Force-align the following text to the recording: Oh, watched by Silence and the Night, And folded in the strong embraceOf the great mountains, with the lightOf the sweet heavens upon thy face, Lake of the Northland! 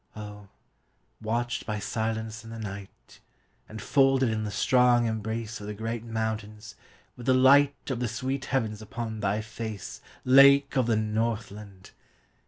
Oh, 0.15 0.47
watched 1.21 1.67
by 1.67 1.77
Silence 1.77 2.43
and 2.43 2.51
the 2.51 2.57
Night, 2.57 3.19
And 3.69 3.79
folded 3.79 4.29
in 4.29 4.45
the 4.45 4.49
strong 4.49 5.05
embraceOf 5.05 5.59
the 5.67 5.75
great 5.75 6.03
mountains, 6.03 6.73
with 7.15 7.27
the 7.27 7.35
lightOf 7.35 7.99
the 7.99 8.07
sweet 8.07 8.45
heavens 8.45 8.81
upon 8.81 9.19
thy 9.19 9.41
face, 9.41 10.01
Lake 10.25 10.75
of 10.75 10.87
the 10.87 10.95
Northland! 10.97 11.91